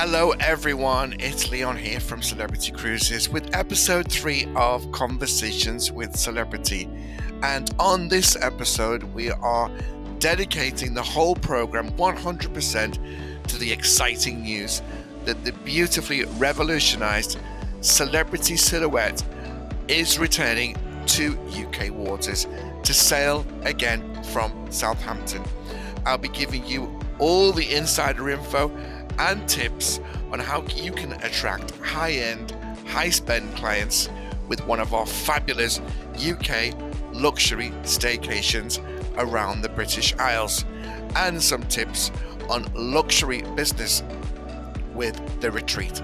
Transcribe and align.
Hello, 0.00 0.30
everyone. 0.38 1.16
It's 1.18 1.50
Leon 1.50 1.76
here 1.76 1.98
from 1.98 2.22
Celebrity 2.22 2.70
Cruises 2.70 3.28
with 3.28 3.52
episode 3.52 4.08
three 4.08 4.46
of 4.54 4.92
Conversations 4.92 5.90
with 5.90 6.14
Celebrity. 6.14 6.88
And 7.42 7.74
on 7.80 8.06
this 8.06 8.36
episode, 8.36 9.02
we 9.12 9.32
are 9.32 9.68
dedicating 10.20 10.94
the 10.94 11.02
whole 11.02 11.34
program 11.34 11.90
100% 11.94 13.42
to 13.48 13.58
the 13.58 13.72
exciting 13.72 14.42
news 14.42 14.82
that 15.24 15.44
the 15.44 15.50
beautifully 15.64 16.26
revolutionized 16.36 17.36
Celebrity 17.80 18.56
Silhouette 18.56 19.24
is 19.88 20.16
returning 20.16 20.76
to 21.06 21.36
UK 21.50 21.90
waters 21.90 22.46
to 22.84 22.94
sail 22.94 23.44
again 23.62 24.22
from 24.22 24.52
Southampton. 24.70 25.42
I'll 26.06 26.18
be 26.18 26.28
giving 26.28 26.64
you 26.64 26.88
all 27.18 27.50
the 27.50 27.74
insider 27.74 28.30
info 28.30 28.70
and 29.18 29.48
tips 29.48 30.00
on 30.32 30.38
how 30.38 30.62
you 30.74 30.92
can 30.92 31.12
attract 31.24 31.70
high 31.78 32.12
end, 32.12 32.52
high 32.86 33.10
spend 33.10 33.54
clients 33.56 34.08
with 34.48 34.64
one 34.66 34.80
of 34.80 34.94
our 34.94 35.06
fabulous 35.06 35.80
UK 36.16 36.74
luxury 37.12 37.70
staycations 37.82 38.82
around 39.18 39.62
the 39.62 39.68
British 39.68 40.14
Isles, 40.16 40.64
and 41.16 41.42
some 41.42 41.62
tips 41.64 42.10
on 42.48 42.66
luxury 42.74 43.42
business 43.56 44.02
with 44.94 45.40
the 45.40 45.50
retreat. 45.50 46.02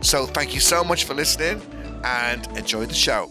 So, 0.00 0.26
thank 0.26 0.54
you 0.54 0.60
so 0.60 0.84
much 0.84 1.04
for 1.04 1.14
listening 1.14 1.60
and 2.04 2.46
enjoy 2.56 2.86
the 2.86 2.94
show. 2.94 3.30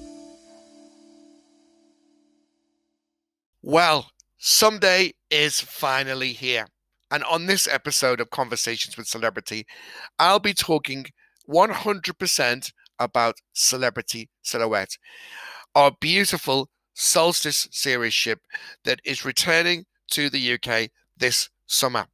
Well, 3.61 4.11
someday 4.37 5.13
is 5.29 5.59
finally 5.59 6.33
here. 6.33 6.67
And 7.11 7.23
on 7.23 7.45
this 7.45 7.67
episode 7.67 8.19
of 8.19 8.29
Conversations 8.29 8.97
with 8.97 9.07
Celebrity, 9.07 9.65
I'll 10.17 10.39
be 10.39 10.53
talking 10.53 11.05
100% 11.49 12.71
about 12.99 13.35
Celebrity 13.53 14.29
Silhouette, 14.41 14.97
our 15.75 15.91
beautiful 15.99 16.69
Solstice 16.93 17.67
series 17.71 18.13
ship 18.13 18.39
that 18.85 19.01
is 19.03 19.25
returning 19.25 19.85
to 20.11 20.29
the 20.29 20.53
UK 20.53 20.89
this 21.17 21.49
summer. 21.67 22.07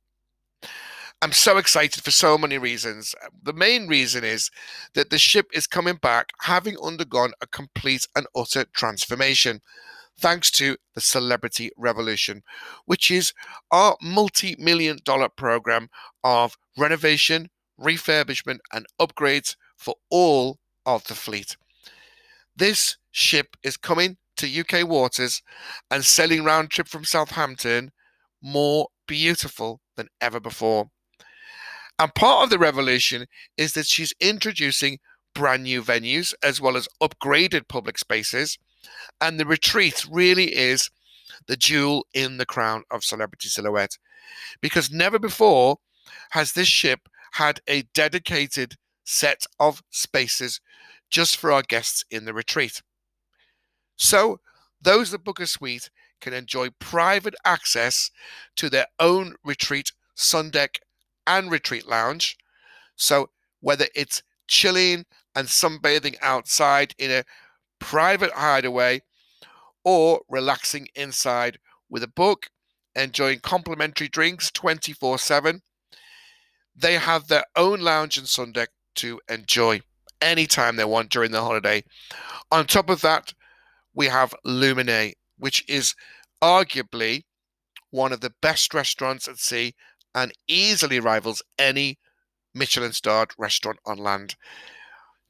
I'm 1.22 1.32
so 1.34 1.58
excited 1.58 2.04
for 2.04 2.10
so 2.10 2.36
many 2.36 2.58
reasons. 2.58 3.14
The 3.44 3.54
main 3.54 3.88
reason 3.88 4.24
is 4.24 4.50
that 4.96 5.12
the 5.12 5.20
ship 5.20 5.46
is 5.54 5.68
coming 5.68 5.98
back 6.02 6.30
having 6.42 6.78
undergone 6.84 7.34
a 7.42 7.48
complete 7.48 8.08
and 8.16 8.26
utter 8.36 8.66
transformation 8.74 9.62
thanks 10.22 10.52
to 10.52 10.78
the 10.94 11.02
Celebrity 11.02 11.72
Revolution, 11.78 12.44
which 12.86 13.10
is 13.10 13.34
our 13.72 13.98
multi 14.02 14.56
million 14.60 15.00
dollar 15.04 15.30
program 15.30 15.90
of 16.24 16.56
renovation, 16.78 17.50
refurbishment, 17.80 18.60
and 18.72 18.86
upgrades 19.00 19.56
for 19.78 19.96
all 20.10 20.60
of 20.86 21.04
the 21.06 21.16
fleet. 21.16 21.58
This 22.56 22.98
ship 23.12 23.58
is 23.64 23.78
coming 23.78 24.18
to 24.38 24.60
UK 24.60 24.88
waters 24.88 25.42
and 25.90 26.06
sailing 26.06 26.44
round 26.44 26.70
trip 26.70 26.88
from 26.88 27.04
Southampton 27.04 27.92
more 28.42 28.88
beautiful 29.08 29.82
than 29.96 30.08
ever 30.20 30.40
before. 30.40 30.90
And 32.00 32.14
part 32.16 32.44
of 32.44 32.50
the 32.50 32.58
revolution 32.60 33.26
is 33.58 33.74
that 33.74 33.86
she's 33.86 34.14
introducing 34.20 35.00
brand 35.36 35.64
new 35.64 35.82
venues 35.82 36.34
as 36.44 36.60
well 36.60 36.76
as 36.76 36.88
upgraded 37.02 37.68
public 37.68 37.98
spaces 37.98 38.58
and 39.20 39.40
the 39.40 39.46
retreat 39.46 40.06
really 40.10 40.56
is 40.56 40.90
the 41.48 41.58
jewel 41.58 42.06
in 42.14 42.38
the 42.38 42.46
crown 42.46 42.84
of 42.92 43.04
Celebrity 43.04 43.48
Silhouette 43.50 43.98
because 44.62 44.92
never 44.92 45.20
before 45.20 45.78
has 46.32 46.54
this 46.54 46.68
ship 46.68 47.10
had 47.34 47.62
a 47.68 47.84
dedicated 47.94 48.76
set 49.04 49.46
of 49.60 49.82
spaces 49.90 50.60
just 51.10 51.38
for 51.38 51.52
our 51.52 51.62
guests 51.62 52.06
in 52.10 52.26
the 52.26 52.34
retreat. 52.34 52.82
So, 53.98 54.40
those 54.82 55.12
that 55.12 55.24
book 55.24 55.40
a 55.40 55.46
suite 55.46 55.90
can 56.22 56.34
enjoy 56.34 56.70
private 56.80 57.36
access 57.46 58.10
to 58.56 58.70
their 58.70 58.88
own 59.00 59.36
retreat 59.44 59.92
sun 60.16 60.50
deck 60.50 60.80
and 61.28 61.52
retreat 61.52 61.88
lounge. 61.88 62.38
So, 62.96 63.30
whether 63.60 63.86
it's 63.94 64.24
chilling 64.48 65.06
and 65.36 65.48
sunbathing 65.48 66.16
outside 66.22 66.94
in 66.98 67.12
a 67.12 67.24
private 67.82 68.32
hideaway, 68.32 69.02
or 69.84 70.22
relaxing 70.30 70.88
inside 70.96 71.60
with 71.90 72.04
a 72.04 72.08
book, 72.08 72.50
enjoying 72.96 73.40
complimentary 73.40 74.08
drinks 74.08 74.50
24 74.52 75.18
7. 75.18 75.62
They 76.74 76.96
have 76.96 77.28
their 77.28 77.44
own 77.58 77.82
lounge 77.82 78.18
and 78.18 78.28
sun 78.28 78.54
deck 78.54 78.70
to 78.96 79.20
enjoy 79.28 79.82
anytime 80.22 80.76
they 80.76 80.86
want 80.86 81.10
during 81.10 81.32
the 81.32 81.42
holiday. 81.42 81.84
On 82.52 82.66
top 82.66 82.90
of 82.90 83.02
that, 83.02 83.34
we 83.94 84.08
have 84.08 84.34
Luminae, 84.46 85.14
which 85.38 85.68
is 85.68 85.96
arguably 86.42 87.24
one 87.90 88.14
of 88.14 88.22
the 88.22 88.34
best 88.42 88.74
restaurants 88.74 89.28
at 89.28 89.38
sea 89.38 89.74
and 90.16 90.32
easily 90.48 91.00
rivals 91.00 91.42
any 91.58 91.98
Michelin 92.54 92.94
starred 92.94 93.32
restaurant 93.38 93.80
on 93.86 93.98
land. 93.98 94.36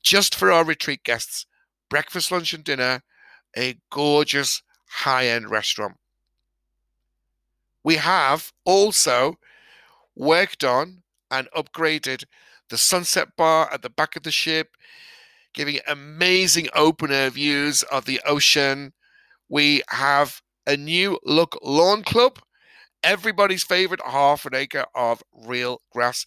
Just 0.03 0.35
for 0.35 0.51
our 0.51 0.63
retreat 0.63 1.03
guests, 1.03 1.45
breakfast, 1.91 2.31
lunch, 2.31 2.53
and 2.53 2.63
dinner, 2.63 3.03
a 3.55 3.75
gorgeous 3.91 4.63
high 4.87 5.27
end 5.27 5.51
restaurant. 5.51 5.97
We 7.83 7.97
have 7.97 8.51
also 8.65 9.37
worked 10.15 10.63
on 10.63 11.03
and 11.29 11.49
upgraded 11.55 12.23
the 12.69 12.77
sunset 12.77 13.35
bar 13.35 13.69
at 13.71 13.81
the 13.81 13.89
back 13.89 14.15
of 14.15 14.23
the 14.23 14.31
ship, 14.31 14.77
giving 15.53 15.79
amazing 15.85 16.69
open 16.73 17.11
air 17.11 17.29
views 17.29 17.83
of 17.83 18.05
the 18.05 18.21
ocean. 18.25 18.93
We 19.49 19.83
have 19.89 20.41
a 20.65 20.77
new 20.77 21.19
look 21.25 21.59
lawn 21.61 22.03
club, 22.03 22.39
everybody's 23.03 23.63
favorite 23.63 24.01
half 24.05 24.45
an 24.45 24.55
acre 24.55 24.85
of 24.95 25.21
real 25.33 25.81
grass, 25.91 26.25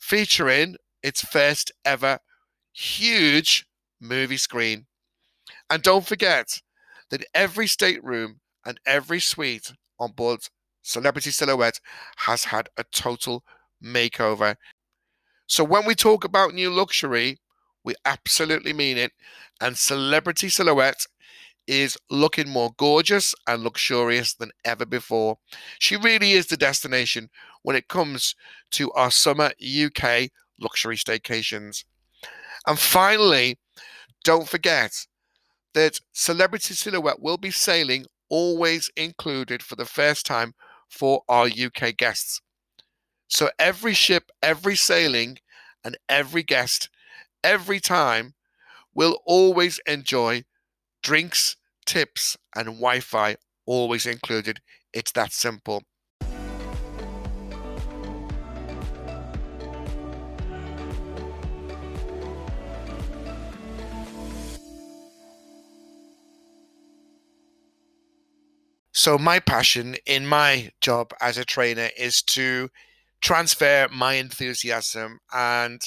featuring 0.00 0.74
its 1.04 1.20
first 1.24 1.70
ever 1.84 2.18
huge 2.72 3.66
movie 4.00 4.38
screen. 4.38 4.86
And 5.70 5.82
don't 5.82 6.06
forget 6.06 6.60
that 7.10 7.24
every 7.34 7.66
stateroom 7.66 8.40
and 8.64 8.78
every 8.86 9.20
suite 9.20 9.72
on 9.98 10.12
board 10.12 10.40
Celebrity 10.82 11.30
Silhouette 11.30 11.80
has 12.16 12.44
had 12.44 12.68
a 12.76 12.84
total 12.84 13.42
makeover. 13.82 14.56
So 15.46 15.64
when 15.64 15.86
we 15.86 15.94
talk 15.94 16.24
about 16.24 16.54
new 16.54 16.70
luxury, 16.70 17.38
we 17.84 17.94
absolutely 18.04 18.72
mean 18.72 18.98
it. 18.98 19.12
And 19.60 19.76
Celebrity 19.76 20.48
Silhouette 20.48 21.06
is 21.66 21.96
looking 22.10 22.48
more 22.48 22.72
gorgeous 22.76 23.34
and 23.46 23.62
luxurious 23.62 24.34
than 24.34 24.50
ever 24.64 24.84
before. 24.84 25.38
She 25.78 25.96
really 25.96 26.32
is 26.32 26.46
the 26.46 26.56
destination 26.56 27.30
when 27.62 27.76
it 27.76 27.88
comes 27.88 28.34
to 28.72 28.92
our 28.92 29.10
summer 29.10 29.52
UK 29.62 30.30
luxury 30.60 30.96
staycations. 30.96 31.84
And 32.66 32.78
finally, 32.78 33.58
don't 34.24 34.48
forget 34.48 35.06
that 35.74 36.00
Celebrity 36.12 36.74
Silhouette 36.74 37.20
will 37.20 37.36
be 37.38 37.50
sailing 37.50 38.06
always 38.28 38.90
included 38.96 39.62
for 39.62 39.76
the 39.76 39.84
first 39.86 40.26
time 40.26 40.54
for 40.88 41.22
our 41.28 41.48
UK 41.48 41.92
guests. 41.92 42.40
So 43.28 43.50
every 43.58 43.94
ship, 43.94 44.30
every 44.42 44.76
sailing, 44.76 45.38
and 45.84 45.98
every 46.08 46.42
guest, 46.42 46.88
every 47.44 47.80
time 47.80 48.34
will 48.94 49.20
always 49.26 49.80
enjoy 49.86 50.44
drinks, 51.02 51.56
tips, 51.86 52.36
and 52.56 52.66
Wi 52.68 53.00
Fi 53.00 53.36
always 53.66 54.06
included. 54.06 54.60
It's 54.92 55.12
that 55.12 55.32
simple. 55.32 55.84
So, 69.04 69.18
my 69.18 69.38
passion 69.38 69.96
in 70.06 70.26
my 70.26 70.70
job 70.80 71.12
as 71.20 71.36
a 71.36 71.44
trainer 71.44 71.90
is 71.94 72.22
to 72.22 72.70
transfer 73.20 73.86
my 73.92 74.14
enthusiasm 74.14 75.18
and 75.30 75.82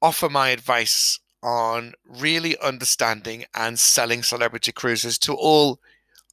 offer 0.00 0.30
my 0.30 0.48
advice 0.48 1.20
on 1.42 1.92
really 2.06 2.56
understanding 2.60 3.44
and 3.54 3.78
selling 3.78 4.22
celebrity 4.22 4.72
cruises 4.72 5.18
to 5.18 5.34
all 5.34 5.80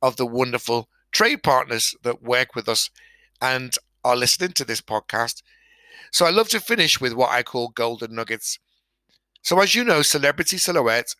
of 0.01 0.15
the 0.15 0.25
wonderful 0.25 0.87
trade 1.11 1.43
partners 1.43 1.93
that 2.03 2.23
work 2.23 2.55
with 2.55 2.69
us 2.69 2.89
and 3.41 3.75
are 4.05 4.15
listening 4.15 4.53
to 4.53 4.63
this 4.63 4.79
podcast. 4.79 5.43
So, 6.09 6.25
I 6.25 6.29
love 6.29 6.47
to 6.51 6.61
finish 6.61 7.01
with 7.01 7.11
what 7.11 7.31
I 7.31 7.43
call 7.43 7.67
golden 7.67 8.15
nuggets. 8.15 8.59
So, 9.41 9.59
as 9.59 9.75
you 9.75 9.83
know, 9.83 10.03
Celebrity 10.03 10.57
Silhouette 10.57 11.15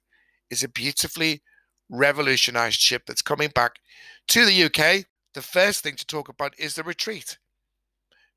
is 0.49 0.63
a 0.63 0.69
beautifully 0.69 1.41
revolutionized 1.89 2.79
ship 2.79 3.03
that's 3.05 3.21
coming 3.21 3.49
back 3.53 3.79
to 4.27 4.45
the 4.45 4.63
UK, 4.63 5.05
the 5.33 5.41
first 5.41 5.83
thing 5.83 5.95
to 5.95 6.05
talk 6.05 6.29
about 6.29 6.57
is 6.59 6.75
the 6.75 6.83
retreat. 6.83 7.37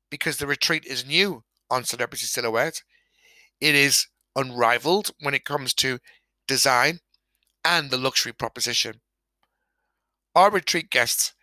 Because 0.09 0.37
the 0.37 0.47
retreat 0.47 0.85
is 0.85 1.05
new, 1.05 1.43
on 1.69 1.83
Celebrity 1.83 2.25
Silhouette. 2.25 2.83
It 3.61 3.75
is 3.75 4.07
unrivaled 4.35 5.11
when 5.21 5.33
it 5.33 5.45
comes 5.45 5.73
to 5.75 5.99
design 6.47 6.99
and 7.63 7.89
the 7.89 7.97
luxury 7.97 8.33
proposition. 8.33 9.01
Our 10.35 10.51
retreat 10.51 10.89
guests 10.89 11.33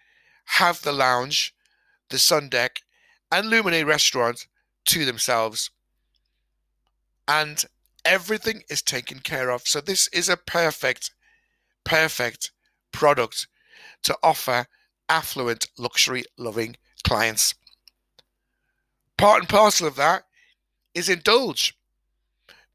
have 0.44 0.82
the 0.82 0.92
lounge, 0.92 1.54
the 2.10 2.18
sun 2.18 2.48
deck, 2.48 2.80
and 3.30 3.50
Luminae 3.50 3.86
restaurant 3.86 4.46
to 4.86 5.04
themselves. 5.04 5.70
And 7.28 7.64
everything 8.04 8.62
is 8.70 8.82
taken 8.82 9.18
care 9.18 9.50
of. 9.50 9.66
So 9.66 9.80
this 9.80 10.08
is 10.08 10.28
a 10.28 10.36
perfect, 10.36 11.12
perfect 11.84 12.52
product 12.92 13.48
to 14.04 14.16
offer 14.22 14.66
affluent, 15.08 15.66
luxury 15.78 16.24
loving 16.36 16.76
clients. 17.04 17.54
Part 19.16 19.40
and 19.40 19.48
parcel 19.48 19.86
of 19.86 19.96
that 19.96 20.24
is 20.94 21.08
indulge 21.08 21.76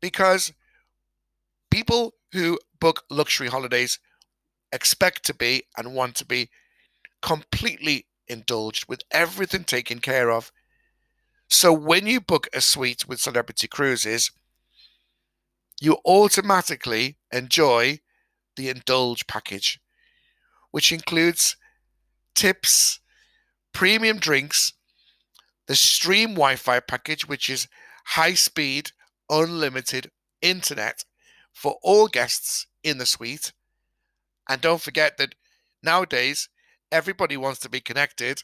because 0.01 0.53
people 1.69 2.15
who 2.31 2.59
book 2.79 3.03
luxury 3.09 3.47
holidays 3.50 4.00
expect 4.71 5.25
to 5.25 5.33
be 5.33 5.63
and 5.77 5.94
want 5.94 6.15
to 6.15 6.25
be 6.25 6.50
completely 7.21 8.07
indulged 8.27 8.88
with 8.88 9.01
everything 9.12 9.63
taken 9.63 10.00
care 10.00 10.31
of. 10.31 10.51
So 11.50 11.74
when 11.74 12.07
you 12.07 12.21
book 12.21 12.47
a 12.53 12.62
suite 12.62 13.07
with 13.07 13.19
Celebrity 13.19 13.67
Cruises, 13.67 14.31
you 15.81 15.97
automatically 16.06 17.17
enjoy 17.31 18.00
the 18.56 18.69
indulge 18.69 19.27
package, 19.27 19.80
which 20.71 20.91
includes 20.91 21.56
tips, 22.35 23.00
premium 23.73 24.18
drinks, 24.18 24.73
the 25.68 25.75
Stream 25.75 26.29
Wi 26.29 26.56
Fi 26.56 26.79
package, 26.79 27.27
which 27.27 27.50
is 27.50 27.68
high 28.06 28.33
speed, 28.33 28.91
unlimited 29.29 30.12
internet 30.41 31.06
for 31.53 31.77
all 31.83 32.07
guests 32.07 32.68
in 32.83 32.97
the 32.97 33.06
suite. 33.06 33.53
And 34.50 34.59
don't 34.59 34.81
forget 34.81 35.18
that 35.18 35.35
nowadays, 35.83 36.50
everybody 36.91 37.38
wants 37.38 37.59
to 37.59 37.69
be 37.69 37.79
connected. 37.79 38.44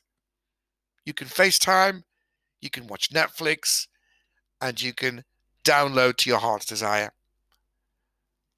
You 1.06 1.14
can 1.14 1.28
FaceTime, 1.28 2.04
you 2.62 2.70
can 2.70 2.88
watch 2.88 3.10
Netflix, 3.10 3.88
and 4.62 4.82
you 4.82 4.94
can 4.94 5.24
download 5.64 6.18
to 6.18 6.30
your 6.30 6.40
heart's 6.40 6.66
desire. 6.66 7.12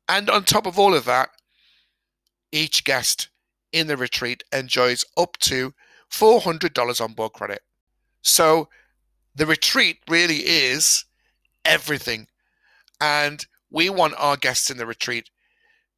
And 0.07 0.29
on 0.29 0.43
top 0.43 0.65
of 0.65 0.77
all 0.77 0.93
of 0.93 1.05
that, 1.05 1.29
each 2.51 2.83
guest 2.83 3.28
in 3.71 3.87
the 3.87 3.97
retreat 3.97 4.43
enjoys 4.51 5.05
up 5.17 5.37
to 5.39 5.73
$400 6.11 7.01
on 7.01 7.13
board 7.13 7.33
credit. 7.33 7.61
So 8.21 8.69
the 9.35 9.45
retreat 9.45 9.99
really 10.07 10.37
is 10.37 11.05
everything. 11.63 12.27
And 12.99 13.45
we 13.69 13.89
want 13.89 14.15
our 14.17 14.35
guests 14.35 14.69
in 14.69 14.77
the 14.77 14.85
retreat 14.85 15.29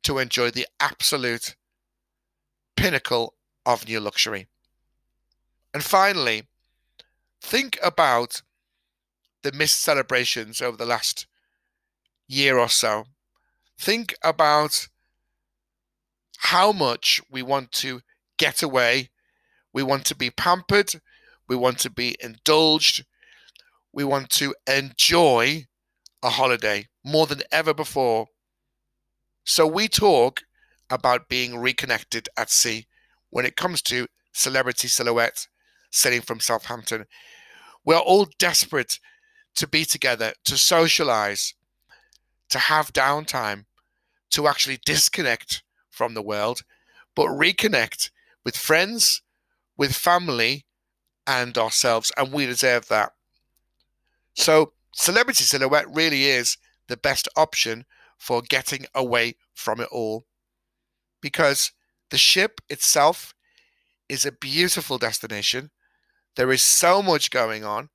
to 0.03 0.17
enjoy 0.17 0.51
the 0.51 0.67
absolute 0.79 1.55
pinnacle 2.75 3.35
of 3.65 3.87
new 3.87 3.99
luxury. 3.99 4.47
And 5.73 5.83
finally, 5.83 6.43
think 7.41 7.79
about 7.81 8.41
the 9.43 9.51
missed 9.51 9.81
celebrations 9.81 10.61
over 10.61 10.77
the 10.77 10.85
last 10.85 11.25
year 12.27 12.57
or 12.57 12.69
so. 12.69 13.05
Think 13.77 14.15
about 14.23 14.87
how 16.51 16.73
much 16.73 17.21
we 17.31 17.41
want 17.41 17.71
to 17.71 18.01
get 18.37 18.61
away, 18.61 19.09
we 19.71 19.81
want 19.81 20.03
to 20.03 20.13
be 20.13 20.29
pampered, 20.29 20.93
we 21.47 21.55
want 21.55 21.79
to 21.79 21.89
be 21.89 22.17
indulged, 22.19 23.05
we 23.93 24.03
want 24.03 24.29
to 24.29 24.53
enjoy 24.67 25.65
a 26.21 26.29
holiday 26.29 26.85
more 27.05 27.25
than 27.25 27.41
ever 27.53 27.73
before. 27.73 28.27
So 29.45 29.65
we 29.65 29.87
talk 29.87 30.41
about 30.89 31.29
being 31.29 31.57
reconnected 31.57 32.27
at 32.35 32.49
sea 32.49 32.85
when 33.29 33.45
it 33.45 33.55
comes 33.55 33.81
to 33.83 34.07
celebrity 34.33 34.89
silhouette 34.89 35.47
sailing 35.89 36.19
from 36.19 36.41
Southampton. 36.41 37.05
We're 37.85 37.95
all 37.95 38.27
desperate 38.37 38.99
to 39.55 39.67
be 39.67 39.85
together, 39.85 40.33
to 40.43 40.57
socialize, 40.57 41.53
to 42.49 42.59
have 42.59 42.91
downtime, 42.91 43.67
to 44.31 44.49
actually 44.49 44.79
disconnect 44.85 45.63
from 46.01 46.15
the 46.15 46.21
world, 46.23 46.63
but 47.15 47.27
reconnect 47.27 48.09
with 48.43 48.57
friends, 48.57 49.21
with 49.77 49.93
family, 49.93 50.65
and 51.27 51.55
ourselves. 51.59 52.11
And 52.17 52.33
we 52.33 52.47
deserve 52.47 52.87
that. 52.87 53.11
So, 54.33 54.73
Celebrity 54.95 55.43
Silhouette 55.43 55.85
really 55.93 56.23
is 56.23 56.57
the 56.87 56.97
best 56.97 57.27
option 57.35 57.85
for 58.17 58.41
getting 58.41 58.87
away 58.95 59.35
from 59.53 59.79
it 59.79 59.89
all 59.91 60.25
because 61.21 61.71
the 62.09 62.17
ship 62.17 62.61
itself 62.67 63.35
is 64.09 64.25
a 64.25 64.31
beautiful 64.31 64.97
destination. 64.97 65.69
There 66.35 66.51
is 66.51 66.63
so 66.63 67.03
much 67.03 67.29
going 67.29 67.63
on, 67.63 67.89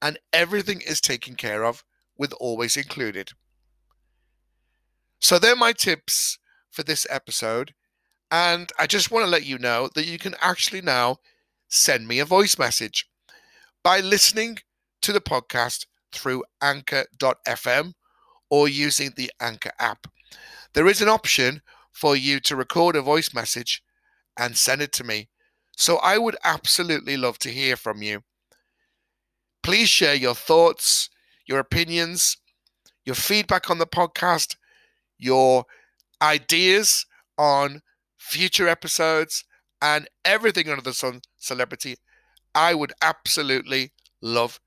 and 0.00 0.18
everything 0.32 0.80
is 0.80 1.02
taken 1.02 1.34
care 1.34 1.62
of 1.62 1.84
with 2.16 2.32
always 2.40 2.74
included. 2.74 3.32
So, 5.20 5.38
they're 5.38 5.54
my 5.54 5.74
tips 5.74 6.38
for 6.74 6.82
this 6.82 7.06
episode. 7.08 7.72
And 8.30 8.70
I 8.78 8.86
just 8.86 9.10
want 9.10 9.24
to 9.24 9.30
let 9.30 9.46
you 9.46 9.58
know 9.58 9.88
that 9.94 10.06
you 10.06 10.18
can 10.18 10.34
actually 10.40 10.80
now 10.80 11.18
send 11.68 12.06
me 12.08 12.18
a 12.18 12.24
voice 12.24 12.58
message 12.58 13.08
by 13.82 14.00
listening 14.00 14.58
to 15.02 15.12
the 15.12 15.20
podcast 15.20 15.86
through 16.12 16.44
anchor.fm 16.62 17.92
or 18.50 18.68
using 18.68 19.12
the 19.16 19.30
Anchor 19.40 19.72
app. 19.78 20.06
There 20.72 20.86
is 20.86 21.00
an 21.00 21.08
option 21.08 21.62
for 21.92 22.16
you 22.16 22.40
to 22.40 22.56
record 22.56 22.96
a 22.96 23.02
voice 23.02 23.34
message 23.34 23.82
and 24.38 24.56
send 24.56 24.82
it 24.82 24.92
to 24.92 25.04
me. 25.04 25.28
So 25.76 25.96
I 25.98 26.18
would 26.18 26.36
absolutely 26.44 27.16
love 27.16 27.38
to 27.40 27.50
hear 27.50 27.76
from 27.76 28.02
you. 28.02 28.22
Please 29.62 29.88
share 29.88 30.14
your 30.14 30.34
thoughts, 30.34 31.08
your 31.46 31.58
opinions, 31.58 32.36
your 33.04 33.14
feedback 33.14 33.70
on 33.70 33.78
the 33.78 33.86
podcast, 33.86 34.56
your 35.18 35.64
ideas 36.24 37.06
on 37.38 37.82
future 38.16 38.66
episodes, 38.66 39.44
and 39.82 40.08
everything 40.24 40.68
under 40.70 40.82
the 40.82 40.94
sun 40.94 41.20
celebrity. 41.36 41.96
I 42.54 42.74
would 42.74 42.92
absolutely 43.02 43.92
love 44.22 44.58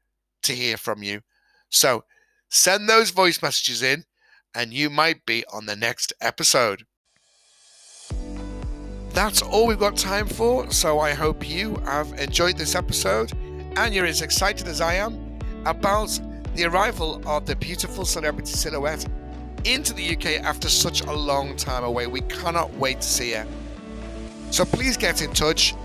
to 0.43 0.53
hear 0.53 0.77
from 0.77 1.01
you. 1.01 1.21
So 1.69 2.03
send 2.49 2.87
those 2.87 3.09
voice 3.09 3.41
messages 3.41 3.81
in, 3.81 4.03
and 4.53 4.71
you 4.71 4.91
might 4.91 5.25
be 5.25 5.43
on 5.51 5.65
the 5.65 5.75
next 5.75 6.13
episode. 6.21 6.83
That's 9.09 9.41
all 9.41 9.65
we've 9.65 9.79
got 9.79 9.97
time 9.97 10.27
for, 10.27 10.69
so 10.71 10.99
I 10.99 11.13
hope 11.13 11.49
you 11.49 11.77
have 11.85 12.13
enjoyed 12.19 12.57
this 12.57 12.75
episode 12.75 13.33
and 13.75 13.93
you're 13.93 14.05
as 14.05 14.21
excited 14.21 14.67
as 14.67 14.81
I 14.81 14.93
am 14.93 15.39
about 15.65 16.19
the 16.53 16.65
arrival 16.65 17.21
of 17.27 17.47
the 17.47 17.55
beautiful 17.55 18.05
celebrity 18.05 18.51
silhouette 18.51 19.05
into 19.67 19.93
the 19.93 20.15
UK 20.15 20.43
after 20.43 20.69
such 20.69 21.01
a 21.01 21.11
long 21.11 21.55
time 21.55 21.83
away. 21.83 22.07
We 22.07 22.21
cannot 22.21 22.73
wait 22.75 23.01
to 23.01 23.07
see 23.07 23.31
her. 23.31 23.45
So 24.51 24.63
please 24.65 24.95
get 24.95 25.21
in 25.21 25.33
touch. 25.33 25.75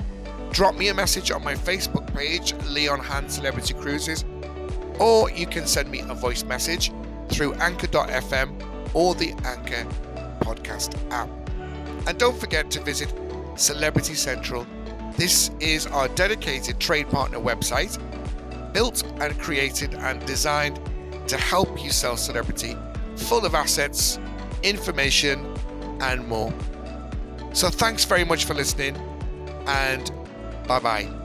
Drop 0.52 0.76
me 0.76 0.88
a 0.88 0.94
message 0.94 1.30
on 1.30 1.42
my 1.42 1.54
Facebook 1.54 2.14
page, 2.14 2.54
Leon 2.66 3.00
Hand 3.00 3.30
Celebrity 3.30 3.74
Cruises, 3.74 4.24
or 5.00 5.30
you 5.30 5.46
can 5.46 5.66
send 5.66 5.90
me 5.90 6.00
a 6.00 6.14
voice 6.14 6.44
message 6.44 6.92
through 7.28 7.54
anchor.fm 7.54 8.94
or 8.94 9.14
the 9.14 9.30
Anchor 9.44 9.88
podcast 10.40 10.94
app. 11.10 11.28
And 12.06 12.18
don't 12.18 12.38
forget 12.38 12.70
to 12.72 12.80
visit 12.82 13.12
Celebrity 13.56 14.14
Central. 14.14 14.66
This 15.16 15.50
is 15.60 15.86
our 15.86 16.08
dedicated 16.08 16.78
trade 16.78 17.08
partner 17.08 17.38
website, 17.38 17.98
built 18.72 19.02
and 19.20 19.38
created 19.38 19.94
and 19.94 20.24
designed 20.26 20.80
to 21.28 21.36
help 21.36 21.82
you 21.82 21.90
sell 21.90 22.16
celebrity, 22.16 22.76
full 23.16 23.44
of 23.44 23.54
assets, 23.54 24.18
information, 24.62 25.46
and 26.00 26.26
more. 26.26 26.52
So 27.52 27.68
thanks 27.68 28.04
very 28.04 28.24
much 28.24 28.44
for 28.44 28.54
listening, 28.54 28.96
and 29.66 30.10
bye 30.66 30.80
bye. 30.80 31.21